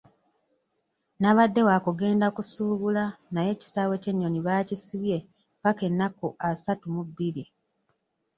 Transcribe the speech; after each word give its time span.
Nabadde 1.21 1.61
wa 1.69 1.77
kugenda 1.85 2.27
kusuubula 2.35 3.03
naye 3.33 3.49
ekisaawe 3.55 3.95
ky'ennyoni 4.03 4.39
baakisibye 4.47 5.17
ppaka 5.59 5.81
ennaku 5.89 6.27
asatu 6.49 6.85
mu 6.95 7.01
bbiri. 7.07 7.43